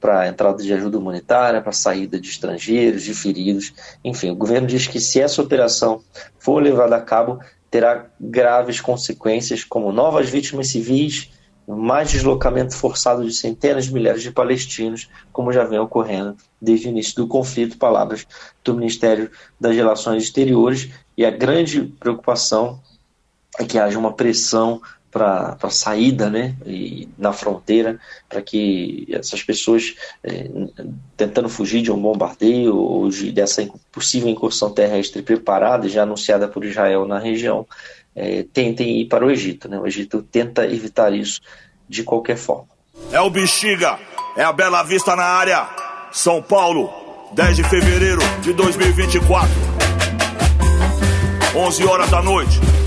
para 0.00 0.28
entrada 0.28 0.62
de 0.62 0.72
ajuda 0.72 0.98
humanitária, 0.98 1.60
para 1.60 1.72
saída 1.72 2.20
de 2.20 2.28
estrangeiros, 2.28 3.02
de 3.02 3.14
feridos. 3.14 3.72
Enfim, 4.04 4.30
o 4.30 4.36
governo 4.36 4.66
diz 4.66 4.86
que 4.86 5.00
se 5.00 5.20
essa 5.20 5.42
operação 5.42 6.00
for 6.38 6.62
levada 6.62 6.96
a 6.96 7.00
cabo, 7.00 7.40
terá 7.70 8.06
graves 8.20 8.80
consequências, 8.80 9.64
como 9.64 9.92
novas 9.92 10.30
vítimas 10.30 10.68
civis, 10.68 11.30
mais 11.66 12.10
deslocamento 12.10 12.74
forçado 12.74 13.24
de 13.24 13.34
centenas 13.34 13.86
de 13.86 13.92
milhares 13.92 14.22
de 14.22 14.30
palestinos, 14.30 15.08
como 15.30 15.52
já 15.52 15.64
vem 15.64 15.78
ocorrendo 15.78 16.34
desde 16.60 16.88
o 16.88 16.90
início 16.90 17.14
do 17.16 17.28
conflito. 17.28 17.76
Palavras 17.76 18.26
do 18.64 18.74
Ministério 18.74 19.30
das 19.60 19.76
Relações 19.76 20.22
Exteriores. 20.22 20.88
E 21.16 21.26
a 21.26 21.30
grande 21.30 21.82
preocupação 21.82 22.80
é 23.58 23.64
que 23.64 23.78
haja 23.78 23.98
uma 23.98 24.14
pressão 24.14 24.80
para 25.18 25.56
a 25.60 25.70
saída 25.70 26.30
né, 26.30 26.54
e, 26.64 27.08
na 27.18 27.32
fronteira, 27.32 27.98
para 28.28 28.40
que 28.40 29.08
essas 29.10 29.42
pessoas, 29.42 29.94
é, 30.22 30.48
tentando 31.16 31.48
fugir 31.48 31.82
de 31.82 31.90
um 31.90 32.00
bombardeio 32.00 32.76
ou 32.76 33.08
de, 33.08 33.32
dessa 33.32 33.68
possível 33.90 34.28
incursão 34.28 34.70
terrestre 34.70 35.22
preparada 35.22 35.86
e 35.86 35.90
já 35.90 36.04
anunciada 36.04 36.46
por 36.46 36.64
Israel 36.64 37.04
na 37.04 37.18
região, 37.18 37.66
é, 38.14 38.44
tentem 38.52 39.00
ir 39.00 39.06
para 39.06 39.26
o 39.26 39.30
Egito. 39.30 39.68
Né? 39.68 39.78
O 39.78 39.86
Egito 39.86 40.22
tenta 40.22 40.64
evitar 40.64 41.12
isso 41.12 41.40
de 41.88 42.04
qualquer 42.04 42.36
forma. 42.36 42.68
É 43.10 43.20
o 43.20 43.30
Bexiga, 43.30 43.98
é 44.36 44.44
a 44.44 44.52
Bela 44.52 44.82
Vista 44.82 45.16
na 45.16 45.24
área, 45.24 45.68
São 46.12 46.40
Paulo, 46.42 46.90
10 47.32 47.56
de 47.56 47.64
fevereiro 47.64 48.20
de 48.40 48.52
2024, 48.52 49.50
11 51.56 51.84
horas 51.86 52.10
da 52.10 52.22
noite. 52.22 52.77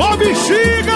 Alô, 0.00 0.16
bexiga! 0.16 0.94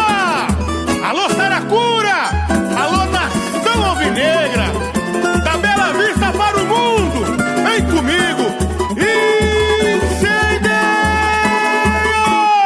Alô, 1.07 1.29
Saracura! 1.29 2.31
Alô, 2.75 3.05
nação 3.11 3.85
alvinegra! 3.85 4.65
Da 5.45 5.59
Bela 5.59 5.93
Vista 5.93 6.33
para 6.33 6.57
o 6.57 6.65
mundo! 6.67 7.37
Vem 7.65 7.85
comigo! 7.85 8.45
Incendeio! 8.93 10.73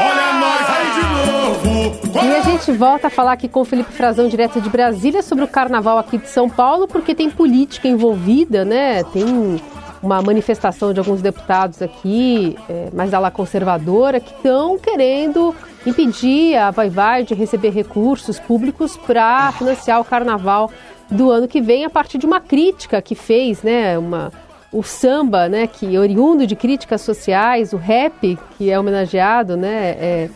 Olha 0.01 0.33
nós 0.39 0.65
aí 0.71 0.89
de 0.95 1.03
novo! 1.27 2.25
E 2.25 2.37
a 2.37 2.41
gente 2.43 2.71
volta 2.71 3.09
a 3.09 3.11
falar 3.11 3.33
aqui 3.33 3.49
com 3.49 3.63
o 3.63 3.65
Felipe 3.65 3.93
Frazão, 3.93 4.29
direto 4.29 4.61
de 4.61 4.71
Brasília, 4.71 5.23
sobre 5.23 5.43
o 5.43 5.49
carnaval 5.49 5.99
aqui 5.99 6.19
de 6.19 6.29
São 6.29 6.49
Paulo, 6.49 6.87
porque 6.87 7.17
tem 7.17 7.29
política 7.29 7.89
envolvida, 7.89 8.65
né? 8.65 9.03
Tem 9.03 9.61
uma 10.03 10.23
manifestação 10.23 10.93
de 10.93 11.01
alguns 11.01 11.21
deputados 11.21 11.83
aqui, 11.83 12.57
é, 12.69 12.89
mais 12.93 13.11
da 13.11 13.19
lá 13.19 13.31
conservadora, 13.31 14.21
que 14.21 14.33
estão 14.33 14.79
querendo 14.79 15.55
impedir 15.85 16.57
a 16.57 16.71
Vai 16.71 16.89
Vai 16.89 17.25
de 17.25 17.35
receber 17.35 17.71
recursos 17.71 18.39
públicos 18.39 18.97
para 18.97 19.53
financiar 19.53 20.01
o 20.01 20.05
carnaval 20.05 20.71
do 21.11 21.31
ano 21.31 21.49
que 21.49 21.61
vem, 21.61 21.85
a 21.85 21.91
partir 21.91 22.19
de 22.19 22.27
uma 22.27 22.41
crítica 22.41 23.01
que 23.01 23.15
fez, 23.15 23.63
né, 23.63 23.99
uma, 23.99 24.31
o 24.71 24.83
samba, 24.83 25.49
né, 25.49 25.67
que 25.67 25.99
oriundo 25.99 26.47
de 26.47 26.55
críticas 26.55 27.01
sociais, 27.01 27.73
o 27.73 27.77
rap, 27.77 28.39
que 28.57 28.71
é 28.71 28.79
homenageado, 28.79 29.57
né, 29.57 29.97
é, 29.99 30.31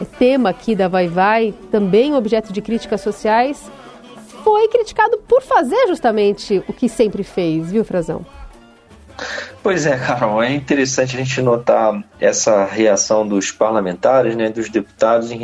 é 0.00 0.04
tema 0.04 0.50
aqui 0.50 0.74
da 0.74 0.88
Vai 0.88 1.06
Vai, 1.06 1.54
também 1.70 2.14
objeto 2.14 2.52
de 2.52 2.60
críticas 2.60 3.00
sociais, 3.00 3.70
foi 4.42 4.68
criticado 4.68 5.18
por 5.28 5.42
fazer 5.42 5.86
justamente 5.88 6.62
o 6.68 6.72
que 6.72 6.88
sempre 6.88 7.22
fez, 7.22 7.70
viu, 7.70 7.84
Frazão? 7.84 8.24
Pois 9.62 9.86
é, 9.86 9.96
Carol, 9.96 10.42
é 10.42 10.52
interessante 10.52 11.16
a 11.16 11.18
gente 11.18 11.40
notar 11.40 12.04
essa 12.20 12.64
reação 12.64 13.26
dos 13.26 13.50
parlamentares, 13.50 14.36
né, 14.36 14.50
dos 14.50 14.68
deputados, 14.68 15.30
em, 15.30 15.40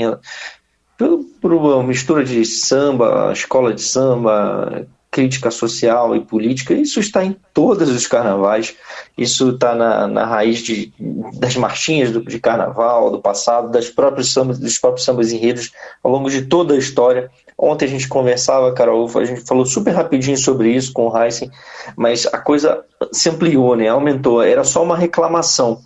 por, 0.97 1.25
por 1.41 1.53
uma 1.53 1.83
mistura 1.83 2.25
de 2.25 2.45
samba, 2.45 3.33
escola 3.33 3.73
de 3.75 3.83
samba, 3.83 4.87
crítica 5.13 5.51
social 5.51 6.17
e 6.17 6.21
política, 6.21 6.73
isso 6.73 6.99
está 6.99 7.23
em 7.23 7.37
todos 7.53 7.91
os 7.91 8.07
carnavais, 8.07 8.75
isso 9.17 9.51
está 9.51 9.75
na, 9.75 10.07
na 10.07 10.25
raiz 10.25 10.61
de, 10.61 10.91
das 11.35 11.55
marchinhas 11.55 12.11
do, 12.11 12.25
de 12.25 12.41
carnaval, 12.41 13.11
do 13.11 13.21
passado, 13.21 13.71
das 13.71 13.91
próprias 13.91 14.31
sambas, 14.31 14.59
dos 14.59 14.79
próprios 14.79 15.05
sambas 15.05 15.31
enredos 15.31 15.71
ao 16.03 16.11
longo 16.11 16.31
de 16.31 16.43
toda 16.43 16.73
a 16.73 16.79
história. 16.79 17.31
Ontem 17.57 17.85
a 17.85 17.89
gente 17.89 18.09
conversava, 18.09 18.73
Carol, 18.73 19.09
a 19.17 19.25
gente 19.25 19.43
falou 19.43 19.65
super 19.65 19.93
rapidinho 19.93 20.37
sobre 20.37 20.71
isso 20.71 20.93
com 20.93 21.09
o 21.09 21.17
Heisen, 21.17 21.51
mas 21.97 22.27
a 22.27 22.39
coisa 22.39 22.85
se 23.13 23.29
ampliou, 23.29 23.77
né? 23.77 23.89
aumentou, 23.89 24.43
era 24.43 24.65
só 24.65 24.83
uma 24.83 24.97
reclamação. 24.97 25.81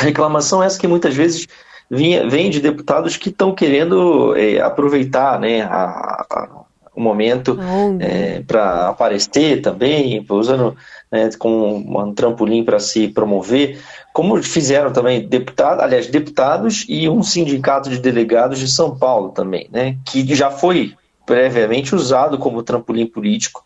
Reclamação 0.00 0.62
essa 0.62 0.78
que 0.78 0.86
muitas 0.86 1.14
vezes 1.14 1.46
vinha, 1.90 2.28
vem 2.28 2.50
de 2.50 2.60
deputados 2.60 3.16
que 3.16 3.30
estão 3.30 3.54
querendo 3.54 4.36
é, 4.36 4.60
aproveitar 4.60 5.40
né, 5.40 5.62
a, 5.62 6.24
a 6.30 6.58
o 6.98 7.00
momento 7.00 7.56
é, 8.00 8.40
para 8.40 8.88
aparecer 8.88 9.62
também, 9.62 10.26
usando 10.28 10.76
né, 11.10 11.30
como 11.38 11.76
um 11.76 12.12
trampolim 12.12 12.64
para 12.64 12.80
se 12.80 13.06
promover, 13.06 13.78
como 14.18 14.42
fizeram 14.42 14.92
também 14.92 15.28
deputados, 15.28 15.80
aliás, 15.80 16.08
deputados 16.08 16.84
e 16.88 17.08
um 17.08 17.22
sindicato 17.22 17.88
de 17.88 18.00
delegados 18.00 18.58
de 18.58 18.66
São 18.66 18.98
Paulo 18.98 19.28
também, 19.28 19.68
né, 19.70 19.96
que 20.04 20.34
já 20.34 20.50
foi 20.50 20.96
previamente 21.24 21.94
usado 21.94 22.36
como 22.36 22.64
trampolim 22.64 23.06
político 23.06 23.64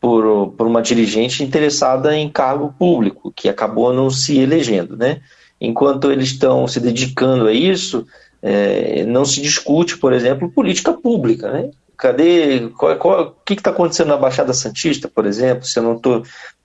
por, 0.00 0.54
por 0.56 0.66
uma 0.66 0.80
dirigente 0.80 1.44
interessada 1.44 2.16
em 2.16 2.30
cargo 2.30 2.74
público, 2.78 3.30
que 3.36 3.50
acabou 3.50 3.92
não 3.92 4.08
se 4.08 4.38
elegendo, 4.38 4.96
né? 4.96 5.20
Enquanto 5.60 6.10
eles 6.10 6.28
estão 6.28 6.66
se 6.66 6.80
dedicando 6.80 7.46
a 7.46 7.52
isso, 7.52 8.06
é, 8.40 9.04
não 9.04 9.26
se 9.26 9.42
discute, 9.42 9.98
por 9.98 10.14
exemplo, 10.14 10.50
política 10.50 10.94
pública, 10.94 11.52
né? 11.52 11.70
Cadê? 11.98 12.70
O 12.80 13.30
que 13.44 13.52
está 13.52 13.68
acontecendo 13.68 14.08
na 14.08 14.16
Baixada 14.16 14.54
Santista, 14.54 15.06
por 15.06 15.26
exemplo? 15.26 15.66
Se 15.66 15.78
eu 15.78 15.82
não 15.82 15.96
estou 15.96 16.22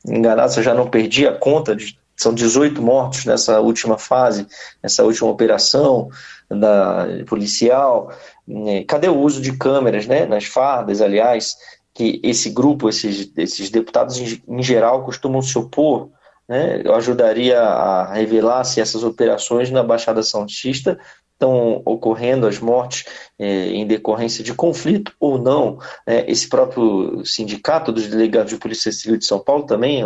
enganado, 0.08 0.54
se 0.54 0.60
eu 0.60 0.64
já 0.64 0.74
não 0.74 0.88
perdi 0.88 1.28
a 1.28 1.34
conta, 1.34 1.76
de, 1.76 1.98
são 2.18 2.34
18 2.34 2.82
mortos 2.82 3.26
nessa 3.26 3.60
última 3.62 3.98
fase, 3.98 4.48
nessa 4.82 5.04
última 5.04 5.30
operação 5.30 6.10
da 6.50 7.06
policial. 7.28 8.12
Né? 8.48 8.84
Cadê 8.86 9.08
o 9.08 9.20
uso 9.20 9.40
de 9.40 9.56
câmeras, 9.56 10.08
né? 10.08 10.26
Nas 10.26 10.46
fardas, 10.46 11.00
aliás, 11.00 11.56
que 11.94 12.20
esse 12.24 12.50
grupo, 12.50 12.90
esses, 12.90 13.32
esses 13.38 13.70
deputados 13.70 14.18
em, 14.18 14.42
em 14.48 14.64
geral 14.64 15.06
costumam 15.06 15.42
se 15.42 15.58
opor. 15.60 16.10
Né? 16.50 16.82
Eu 16.84 16.96
ajudaria 16.96 17.62
a 17.62 18.12
revelar 18.14 18.64
se 18.64 18.82
essas 18.82 19.04
operações 19.04 19.70
na 19.70 19.84
Baixada 19.84 20.24
Santista 20.24 21.00
estão 21.38 21.84
ocorrendo 21.86 22.48
as 22.48 22.60
mortes 22.60 23.06
é, 23.38 23.68
em 23.70 23.86
decorrência 23.86 24.44
de 24.44 24.54
conflito 24.54 25.14
ou 25.20 25.38
não. 25.38 25.78
É, 26.06 26.30
esse 26.30 26.50
próprio 26.50 27.24
sindicato 27.24 27.92
dos 27.92 28.08
delegados 28.08 28.52
de 28.52 28.58
Polícia 28.58 28.92
Civil 28.92 29.18
de 29.18 29.26
São 29.26 29.40
Paulo 29.40 29.66
também, 29.66 30.04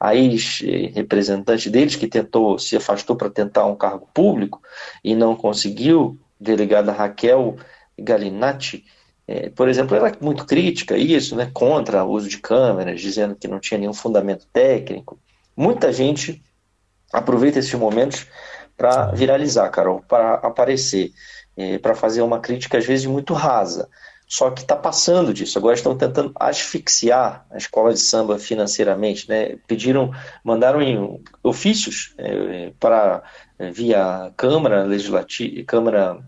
a 0.00 0.14
ex-representante 0.14 1.70
deles, 1.70 1.94
que 1.94 2.08
tentou, 2.08 2.58
se 2.58 2.76
afastou 2.76 3.14
para 3.14 3.30
tentar 3.30 3.66
um 3.66 3.76
cargo 3.76 4.08
público 4.12 4.60
e 5.02 5.14
não 5.14 5.36
conseguiu, 5.36 6.18
delegada 6.40 6.90
Raquel 6.90 7.56
Galinatti, 7.96 8.84
é, 9.28 9.48
por 9.50 9.68
exemplo, 9.68 9.96
ela 9.96 10.08
é 10.08 10.16
muito 10.20 10.44
crítica 10.44 10.96
isso, 10.96 11.36
né, 11.36 11.48
contra 11.54 12.04
o 12.04 12.10
uso 12.10 12.28
de 12.28 12.38
câmeras, 12.38 13.00
dizendo 13.00 13.36
que 13.36 13.46
não 13.46 13.60
tinha 13.60 13.78
nenhum 13.78 13.94
fundamento 13.94 14.44
técnico. 14.52 15.16
Muita 15.56 15.92
gente 15.92 16.42
aproveita 17.12 17.60
esses 17.60 17.74
momentos 17.74 18.26
para 18.82 19.12
viralizar, 19.12 19.70
Carol, 19.70 20.02
para 20.08 20.34
aparecer, 20.34 21.12
é, 21.56 21.78
para 21.78 21.94
fazer 21.94 22.20
uma 22.20 22.40
crítica 22.40 22.78
às 22.78 22.84
vezes 22.84 23.06
muito 23.06 23.32
rasa. 23.32 23.88
Só 24.26 24.50
que 24.50 24.62
está 24.62 24.74
passando 24.74 25.32
disso. 25.32 25.56
Agora 25.56 25.76
estão 25.76 25.96
tentando 25.96 26.32
asfixiar 26.34 27.46
a 27.52 27.58
escola 27.58 27.92
de 27.92 28.00
samba 28.00 28.40
financeiramente, 28.40 29.28
né? 29.28 29.56
Pediram, 29.68 30.10
mandaram 30.42 30.82
em 30.82 31.22
ofícios 31.44 32.12
é, 32.18 32.72
para 32.80 33.22
é, 33.56 33.70
via 33.70 34.32
Câmara 34.36 34.82
Legislativa, 34.82 35.62
Câmara 35.64 36.18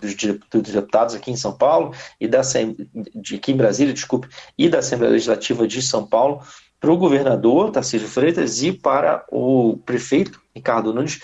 dos, 0.00 0.16
dos 0.50 0.72
deputados 0.72 1.14
aqui 1.14 1.30
em 1.30 1.36
São 1.36 1.52
Paulo 1.52 1.94
e 2.20 2.26
da 2.26 2.40
de 3.14 3.36
aqui 3.36 3.52
em 3.52 3.56
Brasília, 3.56 3.94
desculpe, 3.94 4.28
e 4.58 4.68
da 4.68 4.80
Assembleia 4.80 5.12
Legislativa 5.12 5.68
de 5.68 5.80
São 5.80 6.04
Paulo 6.04 6.42
para 6.80 6.92
o 6.92 6.98
governador 6.98 7.70
Tarcísio 7.70 8.08
Freitas 8.08 8.62
e 8.62 8.72
para 8.72 9.24
o 9.30 9.78
prefeito 9.86 10.40
Ricardo 10.54 10.92
Nunes 10.92 11.20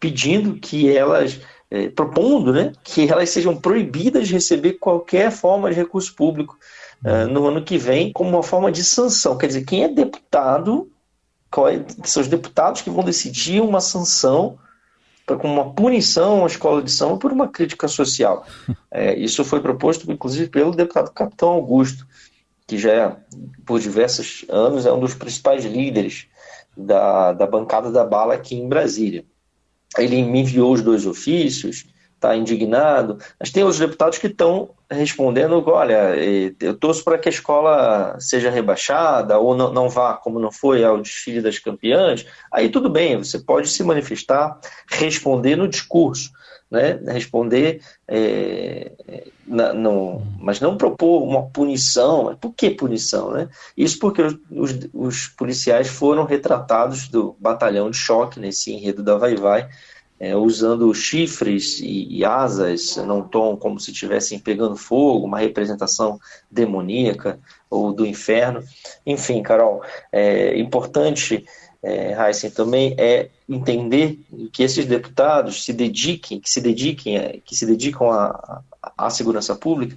pedindo 0.00 0.54
que 0.54 0.90
elas, 0.90 1.38
é, 1.70 1.90
propondo 1.90 2.52
né, 2.52 2.72
que 2.82 3.06
elas 3.06 3.28
sejam 3.28 3.54
proibidas 3.54 4.26
de 4.26 4.34
receber 4.34 4.72
qualquer 4.74 5.30
forma 5.30 5.68
de 5.68 5.76
recurso 5.76 6.14
público 6.16 6.58
uh, 7.04 7.28
no 7.28 7.46
ano 7.46 7.62
que 7.62 7.76
vem, 7.76 8.10
como 8.10 8.30
uma 8.30 8.42
forma 8.42 8.72
de 8.72 8.82
sanção. 8.82 9.36
Quer 9.36 9.48
dizer, 9.48 9.64
quem 9.64 9.84
é 9.84 9.88
deputado, 9.88 10.90
é, 11.68 12.06
são 12.08 12.22
os 12.22 12.28
deputados 12.28 12.80
que 12.80 12.88
vão 12.88 13.04
decidir 13.04 13.60
uma 13.60 13.80
sanção 13.80 14.58
como 15.26 15.54
uma 15.54 15.72
punição 15.72 16.42
à 16.42 16.46
escola 16.48 16.82
de 16.82 16.90
samba 16.90 17.16
por 17.16 17.30
uma 17.30 17.46
crítica 17.46 17.86
social. 17.86 18.44
É, 18.92 19.16
isso 19.16 19.44
foi 19.44 19.60
proposto, 19.60 20.10
inclusive, 20.10 20.50
pelo 20.50 20.74
deputado 20.74 21.12
Capitão 21.12 21.50
Augusto, 21.50 22.04
que 22.66 22.76
já, 22.76 22.90
é, 22.90 23.16
por 23.64 23.78
diversos 23.78 24.44
anos, 24.48 24.84
é 24.84 24.92
um 24.92 24.98
dos 24.98 25.14
principais 25.14 25.64
líderes 25.64 26.26
da, 26.76 27.32
da 27.32 27.46
bancada 27.46 27.92
da 27.92 28.04
bala 28.04 28.34
aqui 28.34 28.56
em 28.56 28.68
Brasília 28.68 29.24
ele 29.98 30.22
me 30.22 30.40
enviou 30.40 30.72
os 30.72 30.82
dois 30.82 31.06
ofícios, 31.06 31.84
está 32.20 32.36
indignado, 32.36 33.18
mas 33.38 33.50
tem 33.50 33.64
os 33.64 33.78
deputados 33.78 34.18
que 34.18 34.26
estão 34.26 34.70
respondendo, 34.90 35.62
olha, 35.66 36.14
eu 36.60 36.76
torço 36.76 37.02
para 37.02 37.16
que 37.16 37.28
a 37.28 37.32
escola 37.32 38.16
seja 38.20 38.50
rebaixada 38.50 39.38
ou 39.38 39.56
não, 39.56 39.72
não 39.72 39.88
vá, 39.88 40.14
como 40.14 40.38
não 40.38 40.52
foi, 40.52 40.84
ao 40.84 41.00
desfile 41.00 41.40
das 41.40 41.58
campeãs, 41.58 42.26
aí 42.52 42.68
tudo 42.68 42.90
bem, 42.90 43.16
você 43.16 43.38
pode 43.38 43.68
se 43.68 43.82
manifestar, 43.82 44.58
responder 44.86 45.56
no 45.56 45.66
discurso, 45.66 46.30
né? 46.70 47.00
responder, 47.08 47.82
é, 48.06 48.92
na, 49.46 49.72
não, 49.72 50.22
mas 50.38 50.60
não 50.60 50.76
propor 50.76 51.22
uma 51.22 51.42
punição. 51.42 52.36
Por 52.40 52.54
que 52.54 52.70
punição? 52.70 53.32
Né? 53.32 53.48
Isso 53.76 53.98
porque 53.98 54.22
os, 54.22 54.36
os, 54.94 55.26
policiais 55.26 55.88
foram 55.88 56.24
retratados 56.24 57.08
do 57.08 57.34
batalhão 57.40 57.90
de 57.90 57.96
choque 57.96 58.38
nesse 58.38 58.72
enredo 58.72 59.02
da 59.02 59.16
Vai 59.16 59.34
Vai, 59.34 59.68
é, 60.20 60.36
usando 60.36 60.94
chifres 60.94 61.80
e, 61.80 62.06
e, 62.18 62.24
asas 62.24 62.96
num 62.98 63.22
tom 63.22 63.56
como 63.56 63.80
se 63.80 63.90
estivessem 63.90 64.38
pegando 64.38 64.76
fogo, 64.76 65.26
uma 65.26 65.38
representação 65.38 66.20
demoníaca 66.50 67.40
ou 67.70 67.92
do 67.92 68.06
inferno. 68.06 68.62
Enfim, 69.06 69.42
Carol, 69.42 69.82
é 70.12 70.58
importante 70.58 71.44
é, 71.82 72.12
Heisen, 72.12 72.50
também 72.50 72.94
é 72.98 73.28
entender 73.48 74.18
que 74.52 74.62
esses 74.62 74.84
deputados 74.84 75.64
se 75.64 75.72
dediquem, 75.72 76.38
que 76.38 76.50
se 76.50 76.60
dediquem, 76.60 77.16
é, 77.16 77.38
que 77.44 77.56
se 77.56 77.64
dedicam 77.64 78.10
à, 78.10 78.62
à 78.96 79.10
segurança 79.10 79.54
pública, 79.54 79.96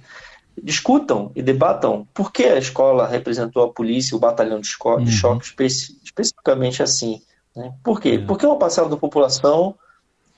discutam 0.62 1.30
e 1.34 1.42
debatam 1.42 2.06
por 2.14 2.32
que 2.32 2.44
a 2.44 2.58
escola 2.58 3.06
representou 3.06 3.64
a 3.64 3.72
polícia, 3.72 4.16
o 4.16 4.20
batalhão 4.20 4.60
de, 4.60 4.70
uhum. 4.84 5.04
de 5.04 5.12
choque 5.12 5.44
especi 5.44 5.98
especificamente 6.04 6.82
assim. 6.82 7.20
Né? 7.54 7.72
Por 7.82 8.00
quê? 8.00 8.16
Uhum. 8.16 8.26
Porque 8.26 8.46
uma 8.46 8.58
parcela 8.58 8.88
da 8.88 8.96
população 8.96 9.74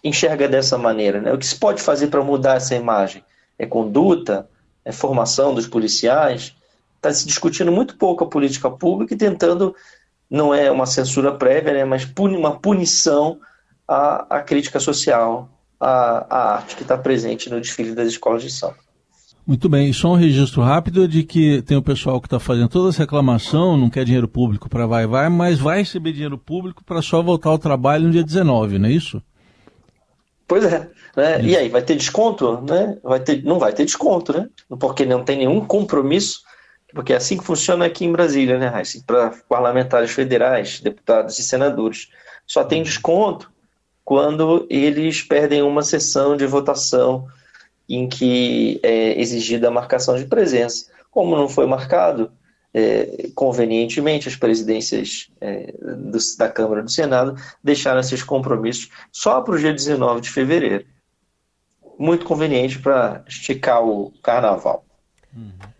enxerga 0.03 0.49
dessa 0.49 0.79
maneira. 0.79 1.21
Né? 1.21 1.33
O 1.33 1.39
que 1.39 1.47
se 1.47 1.57
pode 1.57 1.83
fazer 1.83 2.09
para 2.09 2.23
mudar 2.23 2.57
essa 2.57 2.75
imagem? 2.75 3.23
É 3.59 3.67
conduta, 3.67 4.49
é 4.85 4.93
formação 4.93 5.55
dos 5.55 5.67
policiais. 5.67 6.55
Está 6.97 7.13
se 7.13 7.27
discutindo 7.27 7.71
muito 7.71 7.97
pouco 7.97 8.25
a 8.25 8.29
política 8.29 8.71
pública 8.71 9.15
e 9.15 9.19
tentando 9.19 9.75
não 10.31 10.55
é 10.55 10.71
uma 10.71 10.87
censura 10.87 11.33
prévia, 11.33 11.73
né, 11.73 11.85
mas 11.85 12.09
uma 12.19 12.59
punição 12.59 13.39
à, 13.87 14.39
à 14.39 14.43
crítica 14.43 14.81
social, 14.81 15.49
à, 15.81 16.27
à 16.29 16.55
arte 16.57 16.77
que 16.77 16.83
está 16.83 16.97
presente 16.99 17.49
no 17.49 17.61
desfile 17.61 17.95
das 17.95 18.09
escolas 18.09 18.43
de 18.43 18.51
samba. 18.51 18.77
Muito 19.47 19.69
bem, 19.69 19.89
e 19.89 19.95
só 19.95 20.09
um 20.09 20.17
registro 20.17 20.61
rápido 20.61 21.07
de 21.07 21.23
que 21.23 21.63
tem 21.63 21.77
o 21.77 21.83
pessoal 21.83 22.21
que 22.21 22.27
está 22.27 22.41
fazendo 22.41 22.69
toda 22.69 22.89
essa 22.89 23.03
reclamação, 23.03 23.77
não 23.77 23.89
quer 23.89 24.05
dinheiro 24.05 24.27
público 24.27 24.69
para 24.69 24.87
vai, 24.87 25.07
vai, 25.07 25.29
mas 25.29 25.61
vai 25.61 25.79
receber 25.79 26.13
dinheiro 26.13 26.37
público 26.37 26.83
para 26.85 27.01
só 27.01 27.23
voltar 27.23 27.51
ao 27.51 27.59
trabalho 27.59 28.07
no 28.07 28.11
dia 28.11 28.25
19, 28.25 28.81
não 28.81 28.89
é 28.89 28.93
isso? 28.93 29.23
Pois 30.49 30.65
é. 30.65 30.91
Né? 31.17 31.43
E 31.43 31.57
aí, 31.57 31.69
vai 31.69 31.81
ter 31.81 31.95
desconto? 31.95 32.61
Né? 32.63 32.99
Vai 33.05 33.21
ter, 33.21 33.43
não 33.45 33.59
vai 33.59 33.73
ter 33.73 33.85
desconto, 33.85 34.33
né? 34.33 34.49
Porque 34.81 35.07
não 35.07 35.25
tem 35.25 35.39
nenhum 35.39 35.61
compromisso 35.61 36.41
porque 36.97 37.13
é 37.13 37.17
assim 37.17 37.37
que 37.37 37.45
funciona 37.45 37.85
aqui 37.85 38.07
em 38.07 38.11
Brasília, 38.11 38.59
né, 38.59 38.69
Raíssa? 38.69 39.03
Para 39.07 39.35
parlamentares 39.47 40.13
federais, 40.13 40.81
deputados 40.81 41.39
e 41.39 41.43
senadores. 41.43 42.09
Só 42.47 42.65
tem 42.65 42.83
desconto 42.83 43.53
quando 44.03 44.67
eles 44.71 45.21
perdem 45.21 45.61
uma 45.61 45.83
sessão 45.83 46.39
de 46.39 46.47
votação 46.47 47.29
em 47.87 48.09
que 48.09 48.81
é 48.83 49.21
exigida 49.21 49.69
a 49.69 49.71
marcação 49.71 50.17
de 50.17 50.25
presença. 50.25 50.87
Como 51.11 51.37
não 51.37 51.51
foi 51.51 51.67
marcado, 51.67 52.33
é, 52.73 53.29
convenientemente, 53.35 54.27
as 54.27 54.37
presidências 54.37 55.29
é, 55.39 55.75
do, 55.79 56.19
da 56.39 56.49
Câmara 56.49 56.81
e 56.81 56.85
do 56.85 56.91
Senado 56.91 57.37
deixaram 57.63 58.01
esses 58.01 58.23
compromissos 58.23 58.89
só 59.13 59.43
para 59.43 59.55
o 59.55 59.59
dia 59.59 59.75
19 59.75 60.23
de 60.23 60.31
fevereiro. 60.31 60.87
Muito 61.99 62.25
conveniente 62.25 62.79
para 62.79 63.23
esticar 63.29 63.85
o 63.85 64.15
carnaval. 64.23 64.83
Uhum. 65.37 65.76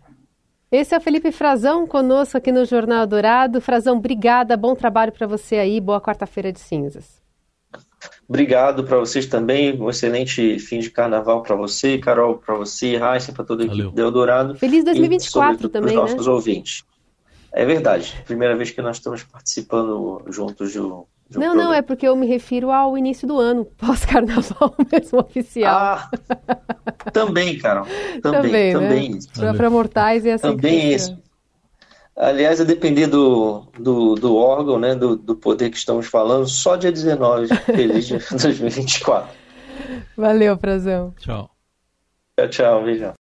Esse 0.69 0.93
é 0.93 0.97
o 0.97 1.01
Felipe 1.01 1.31
Frazão 1.31 1.87
conosco 1.87 2.37
aqui 2.37 2.51
no 2.51 2.65
Jornal 2.65 3.07
Dourado. 3.07 3.61
Frazão, 3.61 3.97
obrigada, 3.97 4.57
bom 4.57 4.75
trabalho 4.75 5.13
para 5.13 5.25
você 5.25 5.55
aí, 5.55 5.79
boa 5.79 6.01
quarta-feira 6.01 6.51
de 6.51 6.59
cinzas. 6.59 7.21
Obrigado 8.27 8.83
para 8.83 8.97
vocês 8.97 9.25
também, 9.25 9.81
um 9.81 9.89
excelente 9.89 10.59
fim 10.59 10.79
de 10.79 10.91
carnaval 10.91 11.41
para 11.41 11.55
você, 11.55 11.97
Carol, 11.97 12.37
para 12.37 12.53
você, 12.55 12.97
Raíssa, 12.97 13.31
para 13.31 13.45
todo 13.45 13.61
o 13.61 13.91
do 13.91 14.01
Eldorado. 14.01 14.55
Feliz 14.55 14.83
2024 14.83 15.67
e, 15.67 15.69
também, 15.69 15.93
para 15.93 16.03
os 16.03 16.11
nossos 16.11 16.27
né? 16.27 16.33
ouvintes. 16.33 16.83
É 17.53 17.65
verdade, 17.65 18.21
primeira 18.25 18.55
vez 18.55 18.69
que 18.69 18.81
nós 18.81 18.97
estamos 18.97 19.23
participando 19.23 20.21
juntos 20.27 20.73
do, 20.73 21.07
não, 21.31 21.41
programa. 21.41 21.63
não, 21.63 21.73
é 21.73 21.81
porque 21.81 22.07
eu 22.07 22.15
me 22.15 22.25
refiro 22.27 22.71
ao 22.71 22.97
início 22.97 23.27
do 23.27 23.39
ano, 23.39 23.65
pós-carnaval 23.77 24.75
mesmo 24.91 25.19
oficial. 25.19 25.75
Ah, 25.75 26.09
também, 27.11 27.57
Carol. 27.57 27.85
Também, 28.21 28.73
também. 28.73 28.73
também 28.73 29.11
né? 29.13 29.19
Para, 29.35 29.53
para 29.53 29.69
mortais 29.69 30.25
é 30.25 30.33
assim. 30.33 30.47
Também 30.55 30.93
isso. 30.93 31.17
Aliás, 32.15 32.59
a 32.59 32.63
depender 32.63 33.05
do, 33.05 33.67
do, 33.77 34.15
do 34.15 34.35
órgão, 34.35 34.79
né, 34.79 34.95
do, 34.95 35.15
do 35.15 35.35
poder 35.35 35.69
que 35.69 35.77
estamos 35.77 36.07
falando, 36.07 36.47
só 36.47 36.75
dia 36.75 36.91
19, 36.91 37.47
feliz 37.47 38.07
de 38.07 38.17
2024. 38.17 39.29
Valeu, 40.17 40.57
Frazão. 40.57 41.13
Tchau. 41.19 41.51
Tchau, 42.35 42.49
tchau, 42.49 42.83
beijão. 42.83 43.15